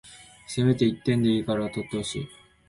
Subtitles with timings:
[0.47, 2.29] せめて一点でいいから取ってほしい